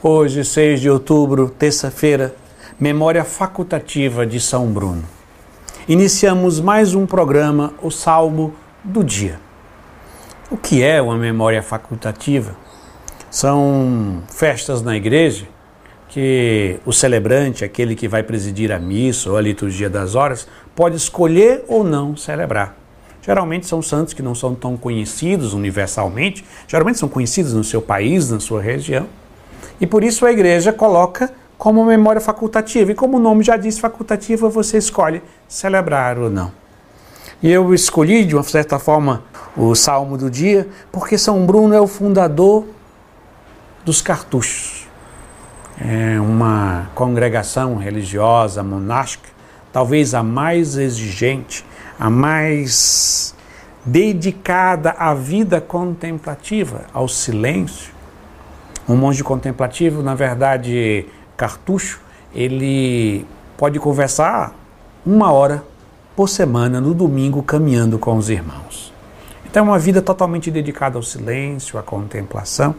Hoje, 0.00 0.44
6 0.44 0.80
de 0.80 0.88
outubro, 0.88 1.50
terça-feira, 1.50 2.32
memória 2.78 3.24
facultativa 3.24 4.24
de 4.24 4.38
São 4.38 4.68
Bruno. 4.68 5.02
Iniciamos 5.88 6.60
mais 6.60 6.94
um 6.94 7.04
programa, 7.04 7.74
o 7.82 7.90
Salmo 7.90 8.54
do 8.84 9.02
Dia. 9.02 9.40
O 10.52 10.56
que 10.56 10.84
é 10.84 11.02
uma 11.02 11.16
memória 11.16 11.60
facultativa? 11.64 12.54
São 13.28 14.22
festas 14.28 14.82
na 14.82 14.96
igreja 14.96 15.48
que 16.08 16.78
o 16.86 16.92
celebrante, 16.92 17.64
aquele 17.64 17.96
que 17.96 18.06
vai 18.06 18.22
presidir 18.22 18.70
a 18.70 18.78
missa 18.78 19.28
ou 19.28 19.36
a 19.36 19.40
liturgia 19.40 19.90
das 19.90 20.14
horas, 20.14 20.46
pode 20.76 20.94
escolher 20.94 21.64
ou 21.66 21.82
não 21.82 22.16
celebrar. 22.16 22.76
Geralmente 23.20 23.66
são 23.66 23.82
santos 23.82 24.14
que 24.14 24.22
não 24.22 24.36
são 24.36 24.54
tão 24.54 24.76
conhecidos 24.76 25.54
universalmente, 25.54 26.44
geralmente 26.68 27.00
são 27.00 27.08
conhecidos 27.08 27.52
no 27.52 27.64
seu 27.64 27.82
país, 27.82 28.30
na 28.30 28.38
sua 28.38 28.62
região 28.62 29.08
e 29.80 29.86
por 29.86 30.02
isso 30.02 30.26
a 30.26 30.32
igreja 30.32 30.72
coloca 30.72 31.32
como 31.58 31.84
memória 31.84 32.20
facultativa. 32.20 32.92
E 32.92 32.94
como 32.94 33.16
o 33.16 33.20
nome 33.20 33.42
já 33.42 33.56
diz 33.56 33.78
facultativa, 33.78 34.48
você 34.48 34.78
escolhe 34.78 35.22
celebrar 35.48 36.18
ou 36.18 36.30
não. 36.30 36.52
E 37.42 37.50
eu 37.50 37.72
escolhi, 37.74 38.24
de 38.24 38.34
uma 38.34 38.42
certa 38.42 38.78
forma, 38.78 39.22
o 39.56 39.74
Salmo 39.74 40.16
do 40.16 40.30
dia, 40.30 40.68
porque 40.90 41.18
São 41.18 41.44
Bruno 41.44 41.74
é 41.74 41.80
o 41.80 41.86
fundador 41.86 42.64
dos 43.84 44.00
cartuchos. 44.00 44.88
É 45.80 46.20
uma 46.20 46.90
congregação 46.94 47.76
religiosa, 47.76 48.62
monástica, 48.62 49.28
talvez 49.72 50.14
a 50.14 50.22
mais 50.22 50.76
exigente, 50.76 51.64
a 51.98 52.10
mais 52.10 53.34
dedicada 53.84 54.90
à 54.98 55.14
vida 55.14 55.60
contemplativa, 55.60 56.86
ao 56.92 57.08
silêncio, 57.08 57.92
um 58.88 58.96
monge 58.96 59.22
contemplativo, 59.22 60.02
na 60.02 60.14
verdade, 60.14 61.06
cartucho, 61.36 62.00
ele 62.34 63.26
pode 63.56 63.78
conversar 63.78 64.54
uma 65.04 65.30
hora 65.30 65.62
por 66.16 66.28
semana, 66.28 66.80
no 66.80 66.94
domingo, 66.94 67.42
caminhando 67.42 67.98
com 67.98 68.16
os 68.16 68.30
irmãos. 68.30 68.92
Então, 69.44 69.66
é 69.66 69.68
uma 69.70 69.78
vida 69.78 70.02
totalmente 70.02 70.50
dedicada 70.50 70.96
ao 70.98 71.02
silêncio, 71.02 71.78
à 71.78 71.82
contemplação. 71.82 72.74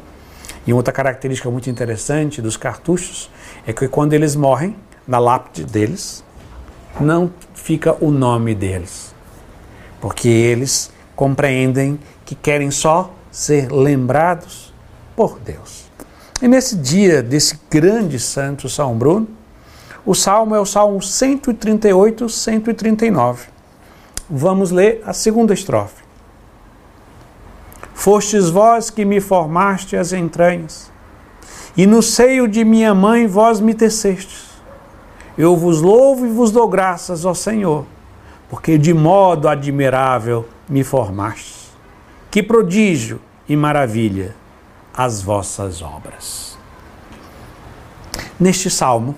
E 0.66 0.74
outra 0.74 0.92
característica 0.92 1.50
muito 1.50 1.70
interessante 1.70 2.42
dos 2.42 2.58
cartuchos 2.58 3.30
é 3.66 3.72
que 3.72 3.88
quando 3.88 4.14
eles 4.14 4.36
morrem, 4.36 4.76
na 5.08 5.20
lápide 5.20 5.64
deles, 5.64 6.24
não 7.00 7.32
fica 7.54 7.96
o 8.04 8.12
nome 8.12 8.54
deles, 8.54 9.14
porque 10.02 10.28
eles 10.28 10.92
compreendem 11.16 12.00
que 12.26 12.36
querem 12.36 12.72
só 12.72 13.14
ser 13.32 13.72
lembrados 13.72 14.74
por 15.16 15.40
Deus. 15.40 15.89
E 16.42 16.48
nesse 16.48 16.78
dia 16.78 17.22
desse 17.22 17.60
grande 17.70 18.18
santo 18.18 18.70
São 18.70 18.98
Bruno, 18.98 19.28
o 20.06 20.16
salmo 20.16 20.56
é 20.56 20.60
o 20.60 20.66
salmo 20.66 21.02
138, 21.02 22.30
139. 22.30 23.48
Vamos 24.30 24.72
ler 24.72 25.04
a 25.06 25.12
segunda 25.12 25.54
estrofe. 25.54 26.02
Fostes 27.94 28.50
vós 28.50 28.90
que 28.90 29.04
me 29.04 29.20
formaste 29.20 29.98
as 29.98 30.14
entranhas, 30.14 30.90
e 31.76 31.86
no 31.86 32.02
seio 32.02 32.48
de 32.48 32.64
minha 32.64 32.96
mãe 32.96 33.28
vós 33.28 33.60
me 33.60 33.74
tecestes. 33.74 34.48
Eu 35.38 35.58
vos 35.58 35.82
louvo 35.82 36.26
e 36.26 36.30
vos 36.30 36.52
dou 36.52 36.70
graças, 36.70 37.26
ó 37.26 37.34
Senhor, 37.34 37.86
porque 38.50 38.78
de 38.78 38.94
modo 38.94 39.50
admirável 39.50 40.48
me 40.70 40.86
formastes. 40.86 41.70
Que 42.32 42.42
prodígio 42.42 43.20
e 43.48 43.58
maravilha 43.58 44.34
as 44.94 45.22
vossas 45.22 45.82
obras. 45.82 46.58
Neste 48.40 48.70
salmo, 48.70 49.16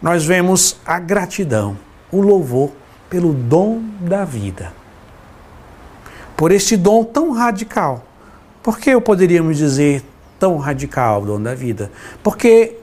nós 0.00 0.24
vemos 0.24 0.76
a 0.84 0.98
gratidão, 0.98 1.76
o 2.10 2.20
louvor 2.20 2.70
pelo 3.08 3.32
dom 3.32 3.82
da 4.00 4.24
vida. 4.24 4.72
Por 6.36 6.52
este 6.52 6.76
dom 6.76 7.04
tão 7.04 7.32
radical. 7.32 8.04
Por 8.62 8.78
que 8.78 8.90
eu 8.90 9.00
poderíamos 9.00 9.56
dizer 9.56 10.02
tão 10.38 10.58
radical, 10.58 11.22
o 11.22 11.26
dom 11.26 11.42
da 11.42 11.54
vida? 11.54 11.90
Porque 12.22 12.78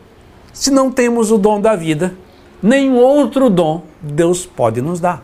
se 0.52 0.72
não 0.72 0.92
temos 0.92 1.31
o 1.31 1.38
dom 1.38 1.59
da 1.59 1.75
vida, 1.75 2.14
nenhum 2.62 2.98
outro 2.98 3.50
dom 3.50 3.84
Deus 4.02 4.46
pode 4.46 4.81
nos 4.81 5.00
dar. 5.00 5.24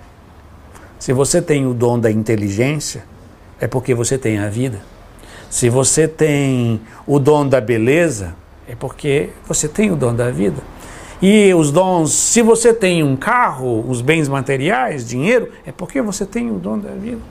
Se 0.99 1.13
você 1.13 1.41
tem 1.41 1.65
o 1.65 1.73
dom 1.73 1.97
da 1.97 2.11
inteligência, 2.11 3.03
é 3.59 3.67
porque 3.67 3.93
você 3.93 4.17
tem 4.17 4.39
a 4.39 4.49
vida. 4.49 4.81
Se 5.49 5.69
você 5.69 6.07
tem 6.07 6.79
o 7.07 7.17
dom 7.19 7.47
da 7.47 7.59
beleza, 7.59 8.35
é 8.67 8.75
porque 8.75 9.31
você 9.47 9.67
tem 9.67 9.91
o 9.91 9.95
dom 9.95 10.13
da 10.13 10.29
vida. 10.29 10.61
E 11.21 11.53
os 11.53 11.71
dons, 11.71 12.13
se 12.13 12.41
você 12.41 12.73
tem 12.73 13.03
um 13.03 13.15
carro, 13.15 13.83
os 13.89 14.01
bens 14.01 14.29
materiais, 14.29 15.07
dinheiro, 15.07 15.51
é 15.65 15.71
porque 15.71 16.01
você 16.01 16.25
tem 16.25 16.49
o 16.49 16.59
dom 16.59 16.77
da 16.77 16.91
vida. 16.91 17.21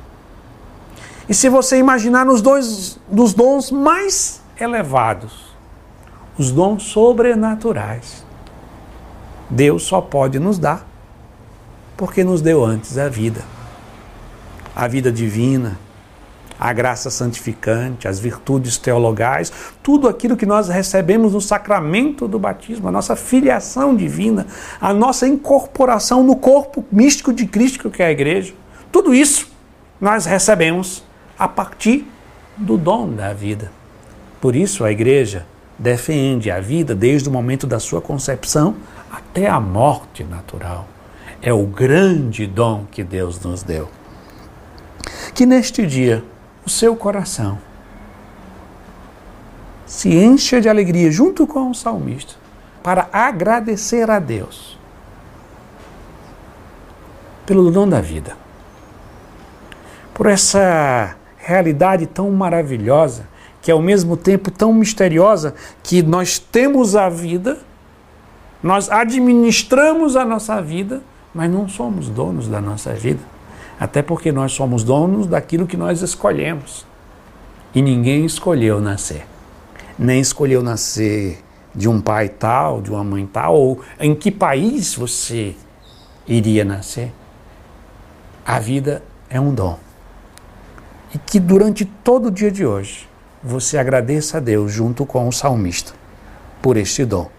E 1.29 1.35
se 1.35 1.49
você 1.49 1.79
imaginar 1.79 2.27
nos 2.27 2.43
dois 2.43 2.99
dos 3.09 3.33
dons 3.33 3.71
mais 3.71 4.43
elevados, 4.59 5.55
os 6.37 6.51
dons 6.51 6.85
sobrenaturais, 6.85 8.25
Deus 9.49 9.85
só 9.85 10.01
pode 10.01 10.39
nos 10.39 10.59
dar 10.59 10.87
porque 11.97 12.23
nos 12.23 12.41
deu 12.41 12.65
antes 12.65 12.99
a 12.99 13.09
vida. 13.09 13.43
A 14.75 14.87
vida 14.87 15.11
divina, 15.11 15.79
a 16.59 16.73
graça 16.73 17.11
santificante, 17.11 18.09
as 18.09 18.19
virtudes 18.19 18.77
teologais, 18.77 19.53
tudo 19.83 20.09
aquilo 20.09 20.37
que 20.37 20.47
nós 20.47 20.69
recebemos 20.69 21.33
no 21.33 21.41
sacramento 21.41 22.27
do 22.27 22.39
batismo, 22.39 22.89
a 22.89 22.93
nossa 22.93 23.15
filiação 23.15 23.95
divina, 23.95 24.47
a 24.81 24.93
nossa 24.93 25.27
incorporação 25.27 26.23
no 26.25 26.37
corpo 26.37 26.85
místico 26.91 27.33
de 27.33 27.47
Cristo 27.47 27.91
que 27.91 28.03
é 28.03 28.07
a 28.07 28.11
igreja. 28.11 28.55
Tudo 28.91 29.15
isso 29.15 29.51
nós 30.01 30.27
recebemos 30.27 31.05
a 31.39 31.47
partir 31.47 32.07
do 32.57 32.77
dom 32.77 33.11
da 33.11 33.33
vida. 33.33 33.71
Por 34.41 34.57
isso 34.57 34.85
a 34.85 34.91
igreja 34.91 35.47
defende 35.79 36.51
a 36.51 36.61
vida 36.61 36.95
desde 36.95 37.29
o 37.29 37.33
momento 37.33 37.67
da 37.67 37.79
sua 37.79 38.01
concepção 38.01 38.75
até 39.11 39.49
a 39.49 39.61
morte 39.61 40.25
natural. 40.25 40.89
É 41.41 41.53
o 41.53 41.65
grande 41.67 42.47
dom 42.47 42.85
que 42.91 43.05
Deus 43.05 43.41
nos 43.41 43.63
deu. 43.63 43.89
Que 45.35 45.47
neste 45.47 45.87
dia 45.87 46.25
o 46.69 46.71
seu 46.71 46.95
coração 46.95 47.59
se 49.87 50.15
encha 50.15 50.61
de 50.61 50.69
alegria 50.69 51.11
junto 51.11 51.47
com 51.47 51.71
o 51.71 51.75
salmista 51.75 52.35
para 52.83 53.09
agradecer 53.11 54.11
a 54.11 54.19
Deus 54.19 54.79
pelo 57.47 57.71
dom 57.71 57.89
da 57.89 58.03
vida, 58.03 58.37
por 60.13 60.27
essa 60.27 61.17
realidade 61.39 62.07
tão 62.07 62.31
maravilhosa, 62.33 63.27
que 63.63 63.71
é 63.71 63.75
ao 63.75 63.81
mesmo 63.81 64.15
tempo 64.15 64.51
tão 64.51 64.71
misteriosa, 64.75 65.55
que 65.83 66.03
nós 66.03 66.39
temos 66.39 66.95
a 66.95 67.09
vida, 67.09 67.57
nós 68.63 68.91
administramos 68.91 70.17
a 70.17 70.25
nossa 70.27 70.61
vida, 70.61 71.01
mas 71.35 71.51
não 71.51 71.67
somos 71.67 72.11
donos 72.11 72.47
da 72.47 72.61
nossa 72.61 72.93
vida. 72.93 73.38
Até 73.79 74.03
porque 74.03 74.33
nós 74.33 74.53
somos 74.53 74.83
donos 74.83 75.27
daquilo 75.27 75.67
que 75.67 75.77
nós 75.77 76.03
escolhemos. 76.03 76.85
E 77.75 77.81
ninguém 77.81 78.25
escolheu 78.25 78.81
nascer. 78.81 79.25
Nem 79.99 80.21
escolheu 80.21 80.63
nascer 80.63 81.45
de 81.75 81.89
um 81.89 82.01
pai 82.01 82.29
tal, 82.29 82.83
de 82.83 82.91
uma 82.91 83.05
mãe 83.05 83.27
tal, 83.27 83.55
ou 83.55 83.81
em 84.01 84.15
que 84.15 84.31
país 84.33 84.95
você 84.95 85.55
iria 86.27 86.65
nascer. 86.65 87.13
A 88.45 88.59
vida 88.59 89.03
é 89.31 89.41
um 89.41 89.55
dom. 89.55 89.79
E 91.15 91.19
que 91.19 91.39
durante 91.39 91.85
todo 91.85 92.27
o 92.27 92.31
dia 92.31 92.51
de 92.51 92.67
hoje 92.67 93.09
você 93.43 93.79
agradeça 93.79 94.39
a 94.39 94.41
Deus 94.41 94.73
junto 94.73 95.07
com 95.07 95.29
o 95.29 95.33
salmista 95.33 95.93
por 96.61 96.77
este 96.77 97.05
dom. 97.05 97.31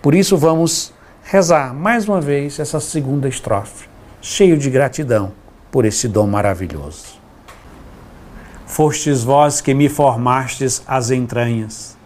Por 0.00 0.14
isso 0.14 0.36
vamos 0.36 0.92
rezar 1.22 1.72
mais 1.72 2.08
uma 2.08 2.20
vez 2.20 2.58
essa 2.58 2.80
segunda 2.80 3.28
estrofe, 3.28 3.88
cheio 4.20 4.58
de 4.58 4.68
gratidão 4.68 5.32
por 5.72 5.86
esse 5.86 6.06
dom 6.06 6.28
maravilhoso. 6.28 7.20
Fostes 8.66 9.24
vós 9.24 9.60
que 9.60 9.74
me 9.74 9.88
formastes 9.88 10.82
as 10.86 11.10
entranhas, 11.10 11.96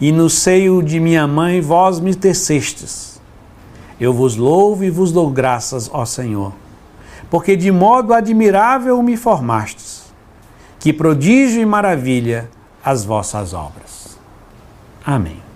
e 0.00 0.10
no 0.10 0.28
seio 0.28 0.82
de 0.82 0.98
minha 0.98 1.26
mãe 1.26 1.60
vós 1.60 2.00
me 2.00 2.14
tecestes. 2.14 3.20
Eu 4.00 4.14
vos 4.14 4.34
louvo 4.34 4.82
e 4.82 4.90
vos 4.90 5.12
dou 5.12 5.30
graças, 5.30 5.90
ó 5.92 6.06
Senhor, 6.06 6.52
porque 7.30 7.54
de 7.54 7.70
modo 7.70 8.14
admirável 8.14 9.00
me 9.02 9.16
formastes. 9.16 10.00
Que 10.78 10.94
prodígio 10.94 11.60
e 11.60 11.66
maravilha 11.66 12.48
as 12.82 13.04
vossas 13.04 13.52
obras. 13.52 14.18
Amém. 15.04 15.49